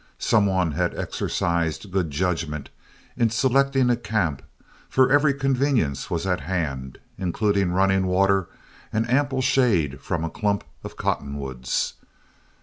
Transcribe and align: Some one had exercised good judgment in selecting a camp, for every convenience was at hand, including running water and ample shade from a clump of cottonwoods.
Some 0.17 0.47
one 0.47 0.71
had 0.71 0.97
exercised 0.97 1.91
good 1.91 2.09
judgment 2.09 2.71
in 3.15 3.29
selecting 3.29 3.91
a 3.91 3.95
camp, 3.95 4.41
for 4.89 5.11
every 5.11 5.31
convenience 5.31 6.09
was 6.09 6.25
at 6.25 6.39
hand, 6.39 6.97
including 7.19 7.71
running 7.71 8.07
water 8.07 8.49
and 8.91 9.07
ample 9.07 9.43
shade 9.43 10.01
from 10.01 10.23
a 10.23 10.29
clump 10.31 10.63
of 10.83 10.97
cottonwoods. 10.97 11.93